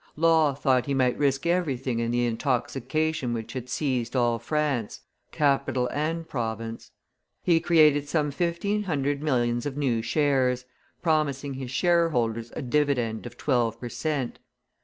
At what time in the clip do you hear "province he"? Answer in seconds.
6.27-7.59